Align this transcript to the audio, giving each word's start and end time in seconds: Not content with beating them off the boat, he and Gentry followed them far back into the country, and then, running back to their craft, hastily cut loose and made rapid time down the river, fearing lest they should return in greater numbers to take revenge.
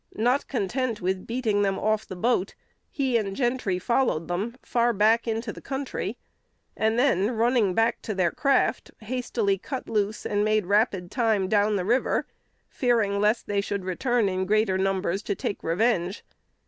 Not 0.17 0.47
content 0.47 0.99
with 0.99 1.27
beating 1.27 1.61
them 1.61 1.77
off 1.77 2.07
the 2.07 2.15
boat, 2.15 2.55
he 2.89 3.17
and 3.17 3.35
Gentry 3.35 3.77
followed 3.77 4.27
them 4.27 4.55
far 4.63 4.93
back 4.93 5.27
into 5.27 5.53
the 5.53 5.61
country, 5.61 6.17
and 6.75 6.97
then, 6.97 7.29
running 7.29 7.75
back 7.75 8.01
to 8.01 8.15
their 8.15 8.31
craft, 8.31 8.89
hastily 9.01 9.59
cut 9.59 9.87
loose 9.87 10.25
and 10.25 10.43
made 10.43 10.65
rapid 10.65 11.11
time 11.11 11.47
down 11.47 11.75
the 11.75 11.85
river, 11.85 12.25
fearing 12.67 13.19
lest 13.19 13.45
they 13.45 13.61
should 13.61 13.85
return 13.85 14.27
in 14.27 14.47
greater 14.47 14.75
numbers 14.79 15.21
to 15.21 15.35
take 15.35 15.61
revenge. 15.63 16.23